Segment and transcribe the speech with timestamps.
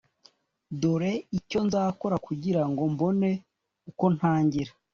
[0.81, 3.29] dore icyo nzakora kugira ngo mbone
[3.89, 4.71] uko ntangira